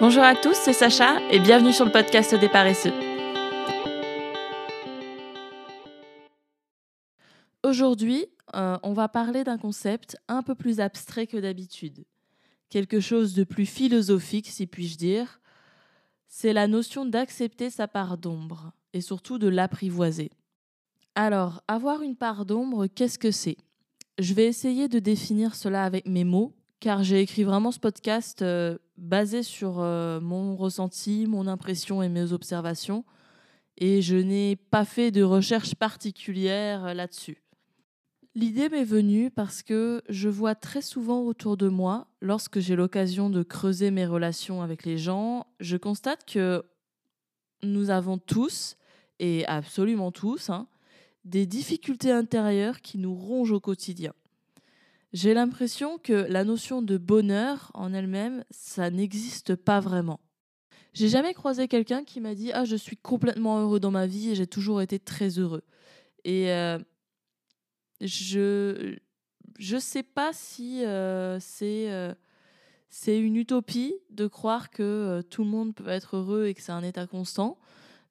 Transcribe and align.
Bonjour 0.00 0.24
à 0.24 0.34
tous, 0.34 0.54
c'est 0.54 0.72
Sacha 0.72 1.20
et 1.30 1.38
bienvenue 1.38 1.72
sur 1.72 1.84
le 1.84 1.92
podcast 1.92 2.34
des 2.34 2.48
paresseux. 2.48 2.92
Aujourd'hui, 7.62 8.26
euh, 8.56 8.76
on 8.82 8.92
va 8.92 9.08
parler 9.08 9.44
d'un 9.44 9.56
concept 9.56 10.16
un 10.26 10.42
peu 10.42 10.56
plus 10.56 10.80
abstrait 10.80 11.28
que 11.28 11.36
d'habitude. 11.36 12.04
Quelque 12.70 12.98
chose 12.98 13.34
de 13.34 13.44
plus 13.44 13.66
philosophique, 13.66 14.48
si 14.48 14.66
puis-je 14.66 14.98
dire. 14.98 15.40
C'est 16.26 16.52
la 16.52 16.66
notion 16.66 17.06
d'accepter 17.06 17.70
sa 17.70 17.86
part 17.86 18.18
d'ombre 18.18 18.72
et 18.94 19.00
surtout 19.00 19.38
de 19.38 19.46
l'apprivoiser. 19.46 20.32
Alors, 21.14 21.62
avoir 21.68 22.02
une 22.02 22.16
part 22.16 22.46
d'ombre, 22.46 22.88
qu'est-ce 22.88 23.18
que 23.18 23.30
c'est? 23.30 23.58
Je 24.18 24.34
vais 24.34 24.46
essayer 24.46 24.88
de 24.88 24.98
définir 24.98 25.54
cela 25.54 25.84
avec 25.84 26.06
mes 26.06 26.24
mots, 26.24 26.52
car 26.80 27.04
j'ai 27.04 27.20
écrit 27.20 27.44
vraiment 27.44 27.70
ce 27.70 27.78
podcast 27.78 28.42
euh, 28.42 28.76
basé 28.96 29.42
sur 29.42 29.80
euh, 29.80 30.20
mon 30.20 30.56
ressenti, 30.56 31.26
mon 31.26 31.46
impression 31.46 32.02
et 32.02 32.08
mes 32.08 32.32
observations, 32.32 33.04
et 33.76 34.02
je 34.02 34.16
n'ai 34.16 34.56
pas 34.56 34.84
fait 34.84 35.10
de 35.10 35.22
recherche 35.22 35.74
particulière 35.74 36.84
euh, 36.86 36.94
là-dessus. 36.94 37.42
L'idée 38.36 38.68
m'est 38.68 38.84
venue 38.84 39.30
parce 39.30 39.62
que 39.62 40.02
je 40.08 40.28
vois 40.28 40.56
très 40.56 40.82
souvent 40.82 41.22
autour 41.22 41.56
de 41.56 41.68
moi, 41.68 42.08
lorsque 42.20 42.58
j'ai 42.58 42.74
l'occasion 42.74 43.30
de 43.30 43.42
creuser 43.44 43.90
mes 43.92 44.06
relations 44.06 44.60
avec 44.60 44.84
les 44.84 44.98
gens, 44.98 45.46
je 45.60 45.76
constate 45.76 46.24
que 46.24 46.64
nous 47.62 47.90
avons 47.90 48.18
tous, 48.18 48.76
et 49.20 49.46
absolument 49.46 50.10
tous, 50.10 50.50
hein, 50.50 50.66
des 51.24 51.46
difficultés 51.46 52.10
intérieures 52.10 52.80
qui 52.80 52.98
nous 52.98 53.14
rongent 53.14 53.52
au 53.52 53.60
quotidien. 53.60 54.12
J'ai 55.14 55.32
l'impression 55.32 55.96
que 55.96 56.12
la 56.12 56.42
notion 56.42 56.82
de 56.82 56.98
bonheur 56.98 57.70
en 57.74 57.94
elle-même, 57.94 58.44
ça 58.50 58.90
n'existe 58.90 59.54
pas 59.54 59.78
vraiment. 59.78 60.18
J'ai 60.92 61.08
jamais 61.08 61.34
croisé 61.34 61.68
quelqu'un 61.68 62.02
qui 62.02 62.20
m'a 62.20 62.34
dit 62.34 62.50
Ah, 62.52 62.64
je 62.64 62.74
suis 62.74 62.96
complètement 62.96 63.60
heureux 63.60 63.78
dans 63.78 63.92
ma 63.92 64.08
vie 64.08 64.30
et 64.30 64.34
j'ai 64.34 64.48
toujours 64.48 64.82
été 64.82 64.98
très 64.98 65.38
heureux. 65.38 65.62
Et 66.24 66.50
euh, 66.50 66.80
je 68.00 68.96
je 69.60 69.76
sais 69.76 70.02
pas 70.02 70.32
si 70.32 70.84
euh, 70.84 71.38
c'est 71.38 71.92
euh, 71.92 72.12
c'est 72.90 73.16
une 73.16 73.36
utopie 73.36 73.94
de 74.10 74.26
croire 74.26 74.68
que 74.70 75.22
tout 75.30 75.44
le 75.44 75.50
monde 75.50 75.76
peut 75.76 75.90
être 75.90 76.16
heureux 76.16 76.46
et 76.46 76.54
que 76.54 76.60
c'est 76.60 76.72
un 76.72 76.82
état 76.82 77.06
constant. 77.06 77.56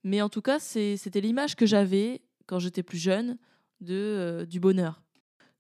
Mais 0.06 0.22
en 0.22 0.30
tout 0.30 0.42
cas, 0.42 0.58
c'était 0.60 1.22
l'image 1.22 1.58
que 1.58 1.66
j'avais 1.66 2.22
quand 2.46 2.60
j'étais 2.60 2.84
plus 2.84 2.98
jeune 2.98 3.38
de, 3.82 4.46
du 4.50 4.62
bonheur. 4.62 5.03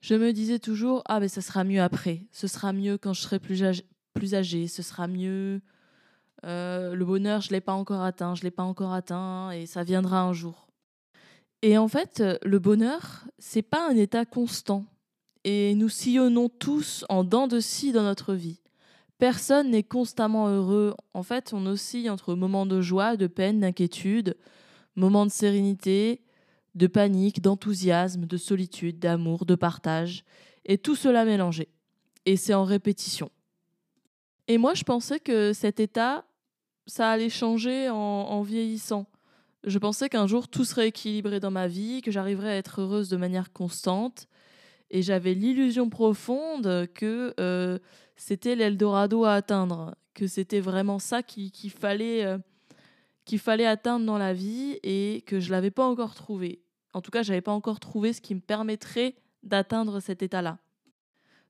Je 0.03 0.15
me 0.15 0.33
disais 0.33 0.59
toujours 0.59 1.01
ah 1.05 1.21
mais 1.21 1.29
ça 1.29 1.39
sera 1.39 1.63
mieux 1.63 1.81
après, 1.81 2.27
ce 2.33 2.47
sera 2.47 2.73
mieux 2.73 2.97
quand 2.97 3.13
je 3.13 3.21
serai 3.21 3.39
plus 3.39 3.63
âgé, 3.63 3.87
plus 4.13 4.33
ce 4.67 4.81
sera 4.81 5.07
mieux. 5.07 5.61
Euh, 6.45 6.93
le 6.93 7.05
bonheur, 7.05 7.39
je 7.39 7.51
l'ai 7.51 7.61
pas 7.61 7.71
encore 7.71 8.01
atteint, 8.01 8.35
je 8.35 8.43
l'ai 8.43 8.51
pas 8.51 8.63
encore 8.63 8.91
atteint 8.91 9.51
et 9.51 9.65
ça 9.65 9.85
viendra 9.85 10.19
un 10.19 10.33
jour. 10.33 10.67
Et 11.61 11.77
en 11.77 11.87
fait, 11.87 12.21
le 12.43 12.59
bonheur, 12.59 13.23
c'est 13.39 13.61
pas 13.61 13.89
un 13.89 13.95
état 13.95 14.25
constant. 14.25 14.83
Et 15.45 15.73
nous 15.73 15.87
sillonnons 15.87 16.49
tous 16.49 17.05
en 17.07 17.23
dents 17.23 17.47
de 17.47 17.61
scie 17.61 17.93
dans 17.93 18.03
notre 18.03 18.33
vie. 18.33 18.59
Personne 19.19 19.71
n'est 19.71 19.83
constamment 19.83 20.49
heureux. 20.49 20.95
En 21.13 21.23
fait, 21.23 21.53
on 21.53 21.65
oscille 21.65 22.09
entre 22.09 22.35
moments 22.35 22.65
de 22.65 22.81
joie, 22.81 23.15
de 23.15 23.27
peine, 23.27 23.61
d'inquiétude, 23.61 24.35
moments 24.97 25.25
de 25.25 25.31
sérénité, 25.31 26.19
de 26.75 26.87
panique, 26.87 27.41
d'enthousiasme, 27.41 28.25
de 28.25 28.37
solitude, 28.37 28.99
d'amour, 28.99 29.45
de 29.45 29.55
partage, 29.55 30.23
et 30.65 30.77
tout 30.77 30.95
cela 30.95 31.25
mélangé. 31.25 31.69
Et 32.25 32.37
c'est 32.37 32.53
en 32.53 32.63
répétition. 32.63 33.29
Et 34.47 34.57
moi, 34.57 34.73
je 34.73 34.83
pensais 34.83 35.19
que 35.19 35.53
cet 35.53 35.79
état, 35.79 36.25
ça 36.85 37.09
allait 37.09 37.29
changer 37.29 37.89
en, 37.89 38.41
vieillissant. 38.41 39.05
Je 39.63 39.79
pensais 39.79 40.09
qu'un 40.09 40.27
jour 40.27 40.49
tout 40.49 40.65
serait 40.65 40.89
équilibré 40.89 41.39
dans 41.39 41.51
ma 41.51 41.67
vie, 41.67 42.01
que 42.01 42.11
j'arriverais 42.11 42.51
à 42.51 42.57
être 42.57 42.81
heureuse 42.81 43.09
de 43.09 43.17
manière 43.17 43.53
constante. 43.53 44.27
Et 44.89 45.01
j'avais 45.01 45.33
l'illusion 45.33 45.89
profonde 45.89 46.87
que 46.93 47.33
euh, 47.39 47.79
c'était 48.15 48.55
l'Eldorado 48.55 49.23
à 49.23 49.33
atteindre, 49.33 49.95
que 50.13 50.27
c'était 50.27 50.59
vraiment 50.59 50.99
ça 50.99 51.23
qu'il 51.23 51.71
fallait, 51.71 52.25
euh, 52.25 52.37
fallait 53.37 53.65
atteindre 53.65 54.05
dans 54.05 54.17
la 54.17 54.33
vie 54.33 54.77
et 54.83 55.23
que 55.25 55.39
je 55.39 55.47
ne 55.47 55.51
l'avais 55.51 55.71
pas 55.71 55.87
encore 55.87 56.13
trouvé. 56.13 56.62
En 56.93 57.01
tout 57.01 57.11
cas, 57.11 57.23
je 57.23 57.29
n'avais 57.29 57.41
pas 57.41 57.51
encore 57.51 57.79
trouvé 57.79 58.13
ce 58.13 58.21
qui 58.21 58.35
me 58.35 58.39
permettrait 58.39 59.15
d'atteindre 59.41 59.99
cet 59.99 60.23
état-là. 60.23 60.59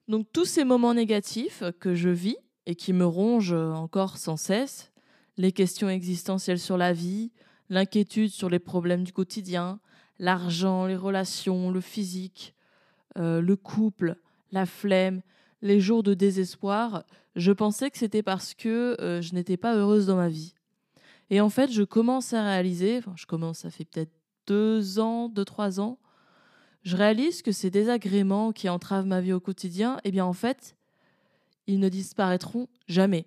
Donc 0.07 0.27
tous 0.33 0.45
ces 0.45 0.63
moments 0.63 0.93
négatifs 0.93 1.63
que 1.79 1.95
je 1.95 2.09
vis 2.09 2.37
et 2.65 2.75
qui 2.75 2.93
me 2.93 3.05
rongent 3.05 3.53
encore 3.53 4.17
sans 4.17 4.37
cesse, 4.37 4.91
les 5.37 5.51
questions 5.51 5.89
existentielles 5.89 6.59
sur 6.59 6.77
la 6.77 6.93
vie, 6.93 7.31
l'inquiétude 7.69 8.31
sur 8.31 8.49
les 8.49 8.59
problèmes 8.59 9.03
du 9.03 9.13
quotidien, 9.13 9.79
l'argent, 10.19 10.85
les 10.85 10.95
relations, 10.95 11.71
le 11.71 11.81
physique, 11.81 12.55
euh, 13.17 13.41
le 13.41 13.55
couple, 13.55 14.17
la 14.51 14.65
flemme, 14.65 15.21
les 15.61 15.79
jours 15.79 16.03
de 16.03 16.13
désespoir, 16.13 17.03
je 17.35 17.51
pensais 17.51 17.89
que 17.89 17.97
c'était 17.97 18.23
parce 18.23 18.53
que 18.53 18.95
euh, 18.99 19.21
je 19.21 19.33
n'étais 19.33 19.57
pas 19.57 19.75
heureuse 19.75 20.05
dans 20.07 20.17
ma 20.17 20.29
vie. 20.29 20.53
Et 21.29 21.41
en 21.41 21.49
fait, 21.49 21.71
je 21.71 21.83
commence 21.83 22.33
à 22.33 22.43
réaliser, 22.43 22.97
enfin, 22.99 23.13
je 23.15 23.25
commence, 23.25 23.59
ça 23.59 23.71
fait 23.71 23.85
peut-être 23.85 24.11
deux 24.47 24.99
ans, 24.99 25.29
deux, 25.29 25.45
trois 25.45 25.79
ans, 25.79 25.99
je 26.83 26.97
réalise 26.97 27.41
que 27.41 27.51
ces 27.51 27.69
désagréments 27.69 28.51
qui 28.51 28.67
entravent 28.69 29.05
ma 29.05 29.21
vie 29.21 29.33
au 29.33 29.39
quotidien, 29.39 29.99
eh 30.03 30.11
bien 30.11 30.25
en 30.25 30.33
fait, 30.33 30.75
ils 31.67 31.79
ne 31.79 31.89
disparaîtront 31.89 32.67
jamais. 32.87 33.25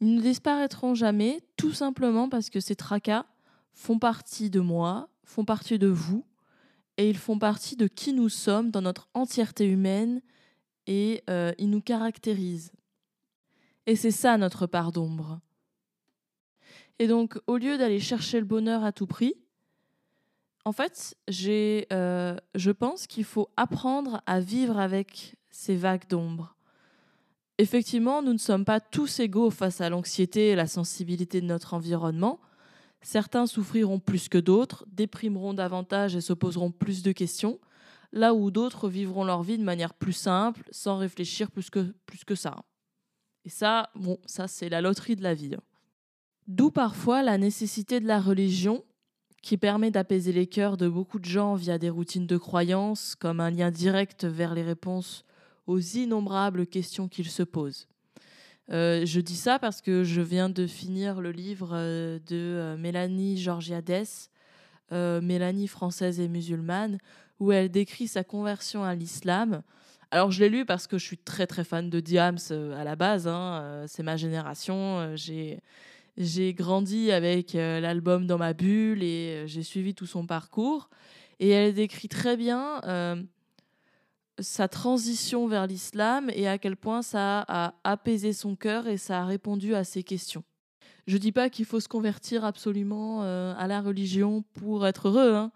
Ils 0.00 0.14
ne 0.16 0.20
disparaîtront 0.20 0.94
jamais 0.94 1.42
tout 1.56 1.72
simplement 1.72 2.28
parce 2.28 2.50
que 2.50 2.60
ces 2.60 2.74
tracas 2.74 3.26
font 3.72 3.98
partie 3.98 4.50
de 4.50 4.60
moi, 4.60 5.08
font 5.22 5.44
partie 5.44 5.78
de 5.78 5.86
vous, 5.86 6.24
et 6.96 7.08
ils 7.08 7.18
font 7.18 7.38
partie 7.38 7.76
de 7.76 7.86
qui 7.86 8.12
nous 8.12 8.28
sommes 8.28 8.70
dans 8.70 8.82
notre 8.82 9.08
entièreté 9.14 9.66
humaine, 9.66 10.20
et 10.86 11.22
euh, 11.30 11.52
ils 11.58 11.70
nous 11.70 11.80
caractérisent. 11.80 12.72
Et 13.86 13.94
c'est 13.96 14.10
ça 14.10 14.36
notre 14.36 14.66
part 14.66 14.92
d'ombre. 14.92 15.40
Et 16.98 17.06
donc, 17.06 17.38
au 17.46 17.56
lieu 17.56 17.78
d'aller 17.78 18.00
chercher 18.00 18.40
le 18.40 18.46
bonheur 18.46 18.84
à 18.84 18.92
tout 18.92 19.06
prix, 19.06 19.34
en 20.64 20.72
fait, 20.72 21.16
j'ai, 21.28 21.86
euh, 21.92 22.36
je 22.54 22.70
pense 22.70 23.06
qu'il 23.06 23.24
faut 23.24 23.48
apprendre 23.56 24.22
à 24.26 24.40
vivre 24.40 24.78
avec 24.78 25.36
ces 25.50 25.74
vagues 25.74 26.06
d'ombre. 26.08 26.56
Effectivement, 27.58 28.22
nous 28.22 28.32
ne 28.32 28.38
sommes 28.38 28.64
pas 28.64 28.80
tous 28.80 29.20
égaux 29.20 29.50
face 29.50 29.80
à 29.80 29.90
l'anxiété 29.90 30.48
et 30.48 30.54
la 30.54 30.66
sensibilité 30.66 31.40
de 31.40 31.46
notre 31.46 31.74
environnement. 31.74 32.40
Certains 33.02 33.46
souffriront 33.46 33.98
plus 33.98 34.28
que 34.28 34.38
d'autres, 34.38 34.84
déprimeront 34.90 35.54
davantage 35.54 36.16
et 36.16 36.20
se 36.20 36.32
poseront 36.32 36.70
plus 36.70 37.02
de 37.02 37.12
questions, 37.12 37.58
là 38.12 38.34
où 38.34 38.50
d'autres 38.50 38.88
vivront 38.88 39.24
leur 39.24 39.42
vie 39.42 39.58
de 39.58 39.64
manière 39.64 39.94
plus 39.94 40.12
simple, 40.12 40.62
sans 40.70 40.98
réfléchir 40.98 41.50
plus 41.50 41.70
que, 41.70 42.34
ça. 42.34 42.56
Et 43.44 43.50
ça, 43.50 43.90
bon, 43.94 44.18
ça 44.26 44.48
c'est 44.48 44.68
la 44.68 44.80
loterie 44.80 45.16
de 45.16 45.22
la 45.22 45.34
vie. 45.34 45.56
D'où 46.46 46.70
parfois 46.70 47.22
la 47.22 47.38
nécessité 47.38 48.00
de 48.00 48.06
la 48.06 48.20
religion 48.20 48.84
qui 49.42 49.56
permet 49.56 49.90
d'apaiser 49.90 50.32
les 50.32 50.46
cœurs 50.46 50.76
de 50.76 50.88
beaucoup 50.88 51.18
de 51.18 51.24
gens 51.24 51.54
via 51.54 51.78
des 51.78 51.90
routines 51.90 52.26
de 52.26 52.36
croyance, 52.36 53.14
comme 53.14 53.40
un 53.40 53.50
lien 53.50 53.70
direct 53.70 54.24
vers 54.24 54.54
les 54.54 54.62
réponses 54.62 55.24
aux 55.66 55.80
innombrables 55.80 56.66
questions 56.66 57.08
qu'ils 57.08 57.30
se 57.30 57.42
posent. 57.42 57.86
Euh, 58.70 59.04
je 59.04 59.20
dis 59.20 59.36
ça 59.36 59.58
parce 59.58 59.80
que 59.80 60.04
je 60.04 60.20
viens 60.20 60.48
de 60.48 60.66
finir 60.66 61.20
le 61.20 61.32
livre 61.32 61.70
euh, 61.72 62.18
de 62.28 62.36
euh, 62.36 62.76
Mélanie 62.76 63.36
Georgiades, 63.38 64.06
Mélanie 64.92 65.68
française 65.68 66.18
et 66.18 66.26
musulmane, 66.26 66.98
où 67.38 67.52
elle 67.52 67.70
décrit 67.70 68.08
sa 68.08 68.24
conversion 68.24 68.82
à 68.82 68.96
l'islam. 68.96 69.62
Alors 70.10 70.32
je 70.32 70.40
l'ai 70.40 70.48
lu 70.48 70.64
parce 70.64 70.88
que 70.88 70.98
je 70.98 71.04
suis 71.04 71.18
très 71.18 71.46
très 71.46 71.62
fan 71.62 71.88
de 71.88 72.00
Diams 72.00 72.38
à 72.76 72.82
la 72.82 72.96
base, 72.96 73.28
hein, 73.28 73.84
c'est 73.86 74.02
ma 74.02 74.16
génération, 74.16 75.14
j'ai 75.14 75.60
j'ai 76.22 76.52
grandi 76.52 77.10
avec 77.12 77.54
euh, 77.54 77.80
l'album 77.80 78.26
dans 78.26 78.36
ma 78.36 78.52
bulle 78.52 79.02
et 79.02 79.30
euh, 79.30 79.46
j'ai 79.46 79.62
suivi 79.62 79.94
tout 79.94 80.04
son 80.04 80.26
parcours. 80.26 80.90
Et 81.38 81.48
elle 81.48 81.72
décrit 81.72 82.08
très 82.08 82.36
bien 82.36 82.82
euh, 82.84 83.16
sa 84.38 84.68
transition 84.68 85.48
vers 85.48 85.66
l'islam 85.66 86.30
et 86.34 86.46
à 86.46 86.58
quel 86.58 86.76
point 86.76 87.00
ça 87.00 87.42
a 87.48 87.72
apaisé 87.84 88.34
son 88.34 88.54
cœur 88.54 88.86
et 88.86 88.98
ça 88.98 89.22
a 89.22 89.24
répondu 89.24 89.74
à 89.74 89.82
ses 89.82 90.02
questions. 90.02 90.44
Je 91.06 91.16
dis 91.16 91.32
pas 91.32 91.48
qu'il 91.48 91.64
faut 91.64 91.80
se 91.80 91.88
convertir 91.88 92.44
absolument 92.44 93.22
à 93.22 93.66
la 93.66 93.80
religion 93.80 94.44
pour 94.52 94.86
être 94.86 95.08
heureux, 95.08 95.34
hein, 95.34 95.50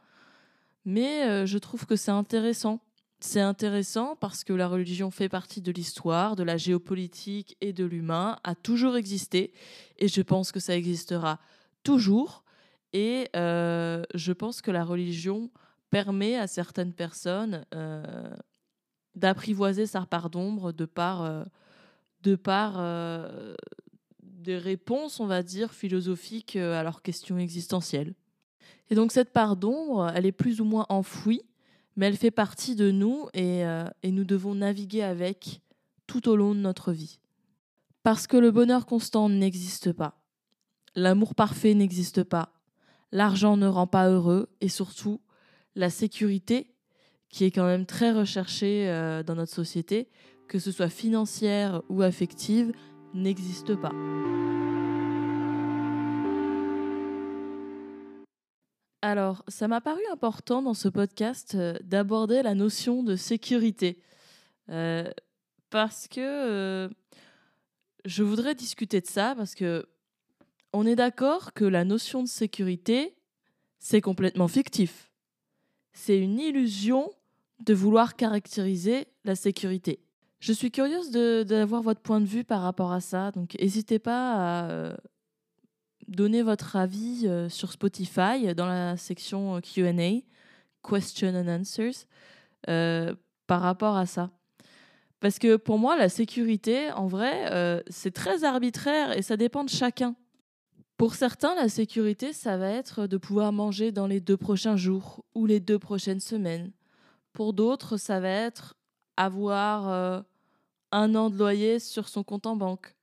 mais 0.85 1.47
je 1.47 1.59
trouve 1.59 1.87
que 1.87 1.97
c'est 1.97 2.11
intéressant 2.11 2.81
c'est 3.21 3.41
intéressant 3.41 4.17
parce 4.17 4.45
que 4.45 4.53
la 4.53 4.69
religion 4.69 5.11
fait 5.11 5.29
partie 5.29 5.63
de 5.63 5.73
l'histoire, 5.73 6.37
de 6.37 6.43
la 6.43 6.57
géopolitique 6.57 7.57
et 7.61 7.73
de 7.73 7.85
l'humain, 7.85 8.39
a 8.45 8.55
toujours 8.55 8.97
existé 8.97 9.53
et 9.99 10.09
je 10.09 10.21
pense 10.21 10.53
que 10.53 10.61
ça 10.61 10.77
existera 10.77 11.41
toujours. 11.83 12.45
Et 12.93 13.29
euh, 13.35 14.05
je 14.15 14.33
pense 14.33 14.61
que 14.63 14.71
la 14.71 14.85
religion 14.85 15.51
permet 15.91 16.37
à 16.37 16.47
certaines 16.47 16.93
personnes 16.93 17.65
euh, 17.75 18.31
d'apprivoiser 19.15 19.87
sa 19.87 20.07
part 20.07 20.31
d'ombre 20.31 20.73
de 20.73 20.85
par, 20.85 21.23
euh, 21.23 21.45
de 22.23 22.37
par 22.37 22.83
des 24.23 24.59
réponses, 24.59 25.19
on 25.19 25.27
va 25.27 25.43
dire, 25.43 25.73
philosophiques 25.73 26.57
à 26.57 26.83
leurs 26.83 27.03
questions 27.03 27.39
existentielles. 27.39 28.15
Et 28.91 28.95
donc 28.95 29.13
cette 29.13 29.33
part 29.33 29.57
d'ombre, 29.57 30.13
elle 30.15 30.27
est 30.27 30.33
plus 30.33 30.61
ou 30.61 30.65
moins 30.65 30.87
enfouie, 30.89 31.43
mais 31.97 32.07
elle 32.07 32.17
fait 32.17 32.31
partie 32.31 32.75
de 32.75 32.91
nous 32.91 33.29
et, 33.35 33.63
et 34.03 34.11
nous 34.11 34.25
devons 34.25 34.55
naviguer 34.55 35.03
avec 35.03 35.61
tout 36.07 36.29
au 36.29 36.37
long 36.37 36.55
de 36.55 36.61
notre 36.61 36.93
vie. 36.93 37.19
Parce 38.03 38.27
que 38.27 38.37
le 38.37 38.51
bonheur 38.51 38.85
constant 38.87 39.29
n'existe 39.29 39.93
pas. 39.93 40.21
L'amour 40.95 41.35
parfait 41.35 41.75
n'existe 41.75 42.23
pas. 42.23 42.53
L'argent 43.13 43.57
ne 43.57 43.67
rend 43.67 43.87
pas 43.87 44.09
heureux 44.09 44.49
et 44.61 44.69
surtout, 44.69 45.21
la 45.75 45.91
sécurité, 45.91 46.75
qui 47.29 47.45
est 47.45 47.51
quand 47.51 47.67
même 47.67 47.87
très 47.87 48.13
recherchée 48.13 48.89
euh, 48.89 49.23
dans 49.23 49.35
notre 49.35 49.53
société, 49.53 50.09
que 50.49 50.59
ce 50.59 50.71
soit 50.71 50.89
financière 50.89 51.83
ou 51.89 52.03
affective, 52.03 52.73
n'existe 53.13 53.75
pas. 53.75 53.93
Alors, 59.15 59.45
ça 59.47 59.69
m'a 59.69 59.81
paru 59.81 60.01
important 60.11 60.61
dans 60.61 60.75
ce 60.75 60.89
podcast 60.89 61.55
euh, 61.55 61.75
d'aborder 61.85 62.43
la 62.43 62.57
notion 62.57 63.05
de 63.05 63.15
sécurité. 63.15 64.03
Euh, 64.71 65.09
parce 65.71 66.09
que 66.09 66.91
je 68.05 68.23
voudrais 68.25 68.57
discuter 68.57 69.01
de 69.01 69.07
ça, 69.07 69.35
parce 69.37 69.55
que 69.55 69.87
on 70.73 70.85
est 70.85 70.97
d'accord 70.97 71.53
que 71.53 71.65
la 71.65 71.85
notion 71.85 72.25
de 72.25 72.29
sécurité, 72.29 73.15
c'est 73.79 74.01
complètement 74.01 74.49
fictif. 74.49 75.13
C'est 75.93 76.19
une 76.19 76.41
illusion 76.41 77.13
de 77.61 77.73
vouloir 77.73 78.17
caractériser 78.17 79.07
la 79.23 79.37
sécurité. 79.37 80.01
Je 80.41 80.53
suis 80.53 80.73
curieuse 80.73 81.13
d'avoir 81.13 81.83
votre 81.83 82.01
point 82.01 82.21
de 82.21 82.27
vue 82.27 82.43
par 82.43 82.63
rapport 82.63 82.91
à 82.91 83.01
ça, 83.01 83.31
donc 83.31 83.55
n'hésitez 83.61 84.01
pas 84.01 84.33
à 84.33 84.71
euh, 84.71 84.97
donner 86.09 86.43
votre 86.43 86.77
avis 86.77 87.27
euh, 87.27 87.49
sur 87.49 87.73
Spotify 87.73 88.55
dans 88.55 88.67
la 88.67 88.97
section 88.97 89.61
QA, 89.61 89.93
Question 90.89 91.35
and 91.35 91.49
Answers, 91.49 92.07
euh, 92.69 93.15
par 93.47 93.61
rapport 93.61 93.97
à 93.97 94.07
ça. 94.07 94.31
Parce 95.21 95.39
que 95.39 95.57
pour 95.57 95.79
moi, 95.79 95.97
la 95.97 96.09
sécurité, 96.09 96.91
en 96.93 97.07
vrai, 97.07 97.83
c'est 97.89 98.13
très 98.13 98.45
arbitraire 98.45 99.17
et 99.17 99.23
ça 99.23 99.39
dépend 99.39 99.65
de 99.65 99.71
chacun. 99.71 100.15
Pour 100.97 101.15
certains, 101.15 101.55
la 101.57 101.69
sécurité, 101.69 102.33
ça 102.33 102.57
va 102.57 102.69
être 102.69 103.07
de 103.07 103.17
pouvoir 103.17 103.53
manger 103.53 103.91
dans 103.91 104.07
les 104.07 104.21
deux 104.21 104.37
prochains 104.37 104.77
jours 104.77 105.25
ou 105.35 105.47
les 105.47 105.59
deux 105.59 105.79
prochaines 105.79 106.21
semaines. 106.21 106.73
Pour 107.33 107.53
d'autres, 107.53 107.97
ça 107.97 108.21
va 108.21 108.29
être 108.29 108.77
avoir 109.17 109.89
euh, 109.89 110.21
un 110.93 111.15
an 111.17 111.31
de 111.31 111.37
loyer 111.37 111.81
sur 111.81 112.09
son 112.09 112.23
compte 112.23 112.47
en 112.47 112.55
banque. 112.55 112.95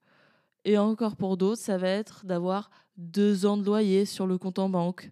Et 0.64 0.78
encore 0.78 1.18
pour 1.18 1.36
d'autres, 1.36 1.62
ça 1.62 1.78
va 1.78 1.90
être 1.90 2.26
d'avoir 2.26 2.70
deux 2.98 3.46
ans 3.46 3.58
de 3.58 3.66
loyer 3.66 4.06
sur 4.06 4.28
le 4.28 4.38
compte 4.38 4.60
en 4.60 4.70
banque. 4.70 5.12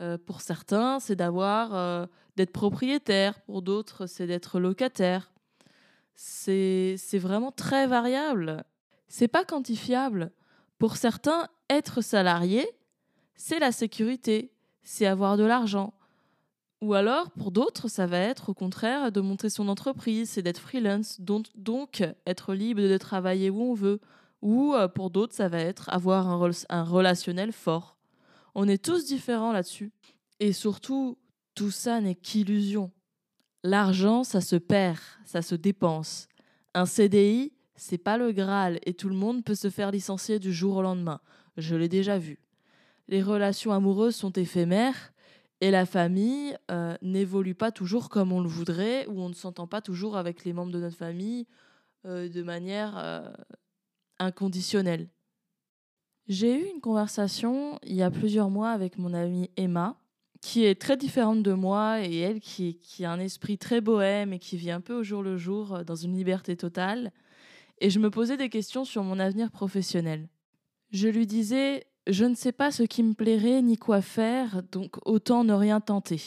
Euh, 0.00 0.18
pour 0.18 0.40
certains, 0.40 1.00
c'est 1.00 1.16
d'avoir 1.16 1.74
euh, 1.74 2.06
d'être 2.36 2.52
propriétaire. 2.52 3.40
Pour 3.42 3.62
d'autres, 3.62 4.06
c'est 4.06 4.26
d'être 4.26 4.58
locataire. 4.58 5.32
C'est 6.14 6.96
vraiment 7.14 7.52
très 7.52 7.86
variable. 7.86 8.64
C'est 9.08 9.28
pas 9.28 9.44
quantifiable. 9.44 10.30
Pour 10.78 10.96
certains, 10.96 11.48
être 11.70 12.00
salarié, 12.00 12.68
c'est 13.34 13.58
la 13.58 13.72
sécurité, 13.72 14.52
c'est 14.82 15.06
avoir 15.06 15.36
de 15.36 15.44
l'argent. 15.44 15.94
Ou 16.80 16.94
alors, 16.94 17.30
pour 17.30 17.52
d'autres, 17.52 17.88
ça 17.88 18.06
va 18.06 18.18
être 18.18 18.48
au 18.48 18.54
contraire 18.54 19.12
de 19.12 19.20
monter 19.20 19.48
son 19.48 19.68
entreprise, 19.68 20.30
c'est 20.30 20.42
d'être 20.42 20.58
freelance, 20.58 21.20
donc, 21.20 21.46
donc, 21.54 22.02
être 22.26 22.54
libre 22.54 22.82
de 22.82 22.98
travailler 22.98 23.50
où 23.50 23.62
on 23.62 23.74
veut. 23.74 24.00
Ou 24.42 24.74
euh, 24.74 24.88
pour 24.88 25.10
d'autres, 25.10 25.34
ça 25.34 25.48
va 25.48 25.60
être 25.60 25.88
avoir 25.88 26.28
un, 26.28 26.50
un 26.68 26.82
relationnel 26.82 27.52
fort. 27.52 27.96
On 28.54 28.68
est 28.68 28.84
tous 28.84 29.06
différents 29.06 29.52
là-dessus. 29.52 29.92
Et 30.40 30.52
surtout, 30.52 31.16
tout 31.54 31.70
ça 31.70 32.00
n'est 32.00 32.14
qu'illusion. 32.14 32.90
L'argent, 33.62 34.24
ça 34.24 34.40
se 34.40 34.56
perd, 34.56 34.98
ça 35.24 35.40
se 35.40 35.54
dépense. 35.54 36.28
Un 36.74 36.86
CDI, 36.86 37.52
c'est 37.76 37.98
pas 37.98 38.16
le 38.16 38.32
Graal 38.32 38.78
et 38.84 38.94
tout 38.94 39.08
le 39.08 39.14
monde 39.14 39.44
peut 39.44 39.54
se 39.54 39.70
faire 39.70 39.90
licencier 39.90 40.38
du 40.38 40.52
jour 40.52 40.76
au 40.76 40.82
lendemain. 40.82 41.20
Je 41.56 41.76
l'ai 41.76 41.88
déjà 41.88 42.18
vu. 42.18 42.38
Les 43.08 43.22
relations 43.22 43.72
amoureuses 43.72 44.16
sont 44.16 44.32
éphémères 44.32 45.12
et 45.60 45.70
la 45.70 45.86
famille 45.86 46.56
euh, 46.70 46.96
n'évolue 47.02 47.54
pas 47.54 47.70
toujours 47.70 48.08
comme 48.08 48.32
on 48.32 48.40
le 48.40 48.48
voudrait 48.48 49.06
ou 49.06 49.20
on 49.20 49.28
ne 49.28 49.34
s'entend 49.34 49.66
pas 49.66 49.80
toujours 49.80 50.16
avec 50.16 50.44
les 50.44 50.52
membres 50.52 50.72
de 50.72 50.80
notre 50.80 50.96
famille 50.96 51.46
euh, 52.04 52.28
de 52.28 52.42
manière 52.42 52.96
inconditionnelle. 54.18 55.08
J'ai 56.28 56.54
eu 56.54 56.70
une 56.72 56.80
conversation 56.80 57.78
il 57.82 57.94
y 57.94 58.02
a 58.02 58.10
plusieurs 58.10 58.50
mois 58.50 58.70
avec 58.70 58.98
mon 58.98 59.12
amie 59.12 59.50
Emma, 59.56 59.96
qui 60.40 60.64
est 60.64 60.80
très 60.80 60.96
différente 60.96 61.42
de 61.42 61.52
moi 61.52 62.00
et 62.00 62.16
elle 62.18 62.40
qui, 62.40 62.78
qui 62.78 63.04
a 63.04 63.12
un 63.12 63.20
esprit 63.20 63.58
très 63.58 63.80
bohème 63.80 64.32
et 64.32 64.38
qui 64.38 64.56
vit 64.56 64.70
un 64.70 64.80
peu 64.80 64.94
au 64.94 65.02
jour 65.02 65.22
le 65.22 65.36
jour 65.36 65.84
dans 65.84 65.96
une 65.96 66.16
liberté 66.16 66.56
totale 66.56 67.12
et 67.82 67.90
je 67.90 67.98
me 67.98 68.10
posais 68.10 68.36
des 68.36 68.48
questions 68.48 68.84
sur 68.84 69.02
mon 69.02 69.18
avenir 69.18 69.50
professionnel. 69.50 70.28
Je 70.92 71.08
lui 71.08 71.26
disais 71.26 71.84
Je 72.06 72.24
ne 72.24 72.36
sais 72.36 72.52
pas 72.52 72.70
ce 72.70 72.84
qui 72.84 73.02
me 73.02 73.12
plairait 73.12 73.60
ni 73.60 73.76
quoi 73.76 74.00
faire, 74.00 74.62
donc 74.70 74.96
autant 75.04 75.42
ne 75.42 75.52
rien 75.52 75.80
tenter. 75.80 76.22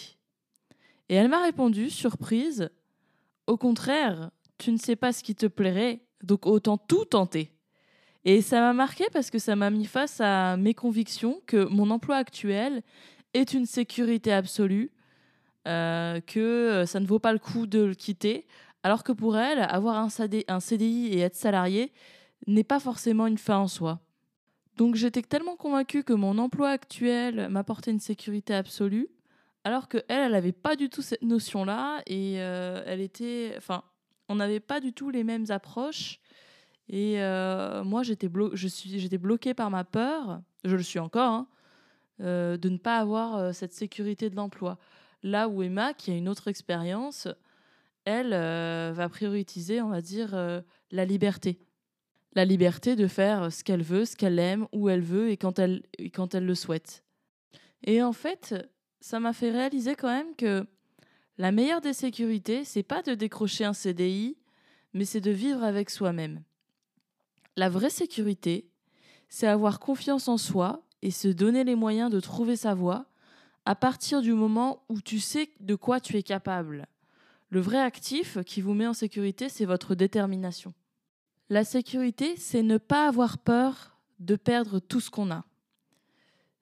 Et 1.07 1.15
elle 1.15 1.29
m'a 1.29 1.41
répondu, 1.41 1.89
surprise 1.89 2.69
Au 3.47 3.55
contraire, 3.55 4.31
tu 4.57 4.73
ne 4.73 4.77
sais 4.77 4.97
pas 4.97 5.13
ce 5.13 5.23
qui 5.23 5.33
te 5.33 5.45
plairait, 5.45 6.01
donc 6.23 6.45
autant 6.45 6.77
tout 6.77 7.05
tenter. 7.05 7.54
Et 8.25 8.41
ça 8.41 8.59
m'a 8.59 8.73
marqué 8.73 9.05
parce 9.13 9.29
que 9.29 9.37
ça 9.37 9.55
m'a 9.55 9.69
mis 9.69 9.85
face 9.85 10.19
à 10.19 10.57
mes 10.57 10.73
convictions 10.73 11.41
que 11.45 11.65
mon 11.65 11.91
emploi 11.91 12.15
actuel 12.17 12.81
est 13.35 13.53
une 13.53 13.67
sécurité 13.67 14.33
absolue, 14.33 14.91
euh, 15.67 16.19
que 16.21 16.83
ça 16.87 16.99
ne 16.99 17.05
vaut 17.05 17.19
pas 17.19 17.33
le 17.33 17.39
coup 17.39 17.67
de 17.67 17.83
le 17.83 17.93
quitter, 17.93 18.47
alors 18.81 19.03
que 19.03 19.11
pour 19.11 19.37
elle, 19.37 19.59
avoir 19.59 19.97
un 19.97 20.09
CDI 20.09 21.07
et 21.07 21.19
être 21.19 21.35
salarié 21.35 21.91
n'est 22.47 22.63
pas 22.63 22.79
forcément 22.79 23.27
une 23.27 23.37
fin 23.37 23.57
en 23.57 23.67
soi. 23.67 23.99
Donc 24.77 24.95
j'étais 24.95 25.21
tellement 25.21 25.55
convaincue 25.55 26.03
que 26.03 26.13
mon 26.13 26.37
emploi 26.37 26.69
actuel 26.69 27.47
m'apportait 27.49 27.91
une 27.91 27.99
sécurité 27.99 28.53
absolue, 28.53 29.07
alors 29.63 29.87
que 29.87 29.97
elle, 30.07 30.21
elle 30.21 30.31
n'avait 30.33 30.51
pas 30.51 30.75
du 30.75 30.89
tout 30.89 31.01
cette 31.01 31.21
notion-là 31.21 32.01
et 32.05 32.35
euh, 32.37 32.83
elle 32.85 33.01
était, 33.01 33.53
enfin, 33.57 33.83
on 34.29 34.35
n'avait 34.35 34.59
pas 34.59 34.79
du 34.79 34.93
tout 34.93 35.09
les 35.09 35.23
mêmes 35.23 35.45
approches. 35.49 36.19
Et 36.87 37.21
euh, 37.21 37.83
moi, 37.83 38.03
j'étais 38.03 38.29
j'étais 38.53 39.17
bloquée 39.17 39.53
par 39.53 39.69
ma 39.69 39.83
peur, 39.83 40.41
je 40.63 40.75
le 40.75 40.83
suis 40.83 40.99
encore, 40.99 41.31
hein, 41.31 41.47
euh, 42.21 42.57
de 42.57 42.69
ne 42.69 42.77
pas 42.77 42.97
avoir 42.97 43.53
cette 43.53 43.73
sécurité 43.73 44.29
de 44.29 44.35
l'emploi. 44.35 44.77
Là 45.23 45.49
où 45.49 45.63
Emma, 45.63 45.93
qui 45.93 46.11
a 46.11 46.15
une 46.15 46.29
autre 46.29 46.47
expérience, 46.47 47.27
elle, 48.05 48.33
euh, 48.33 48.93
va 48.93 49.09
prioriser, 49.09 49.81
on 49.81 49.89
va 49.89 50.01
dire, 50.01 50.35
euh, 50.35 50.61
la 50.91 51.05
liberté. 51.05 51.59
La 52.35 52.45
liberté 52.45 52.95
de 52.95 53.07
faire 53.07 53.51
ce 53.51 53.63
qu'elle 53.63 53.81
veut, 53.81 54.05
ce 54.05 54.15
qu'elle 54.15 54.39
aime, 54.39 54.67
où 54.71 54.89
elle 54.89 55.01
veut 55.01 55.29
et 55.31 55.37
quand 55.37 55.57
elle, 55.57 55.83
quand 56.13 56.35
elle 56.35 56.45
le 56.45 56.55
souhaite. 56.55 57.03
Et 57.83 58.03
en 58.03 58.13
fait, 58.13 58.53
ça 58.99 59.19
m'a 59.19 59.33
fait 59.33 59.51
réaliser 59.51 59.95
quand 59.95 60.09
même 60.09 60.35
que 60.35 60.65
la 61.37 61.51
meilleure 61.51 61.81
des 61.81 61.93
sécurités, 61.93 62.63
c'est 62.63 62.83
pas 62.83 63.01
de 63.01 63.15
décrocher 63.15 63.65
un 63.65 63.73
CDI, 63.73 64.37
mais 64.93 65.05
c'est 65.05 65.21
de 65.21 65.31
vivre 65.31 65.63
avec 65.63 65.89
soi-même. 65.89 66.43
La 67.57 67.69
vraie 67.69 67.89
sécurité, 67.89 68.67
c'est 69.29 69.47
avoir 69.47 69.79
confiance 69.79 70.27
en 70.27 70.37
soi 70.37 70.83
et 71.01 71.11
se 71.11 71.27
donner 71.27 71.63
les 71.63 71.75
moyens 71.75 72.11
de 72.11 72.19
trouver 72.19 72.55
sa 72.55 72.73
voie 72.73 73.05
à 73.65 73.75
partir 73.75 74.21
du 74.21 74.33
moment 74.33 74.83
où 74.89 75.01
tu 75.01 75.19
sais 75.19 75.49
de 75.59 75.75
quoi 75.75 75.99
tu 75.99 76.17
es 76.17 76.23
capable. 76.23 76.87
Le 77.49 77.61
vrai 77.61 77.79
actif 77.79 78.37
qui 78.45 78.61
vous 78.61 78.73
met 78.73 78.87
en 78.87 78.93
sécurité, 78.93 79.47
c'est 79.47 79.65
votre 79.65 79.95
détermination. 79.95 80.73
La 81.49 81.63
sécurité, 81.63 82.35
c'est 82.37 82.63
ne 82.63 82.77
pas 82.77 83.07
avoir 83.07 83.37
peur 83.37 83.97
de 84.19 84.35
perdre 84.35 84.79
tout 84.79 84.99
ce 84.99 85.09
qu'on 85.09 85.31
a. 85.31 85.45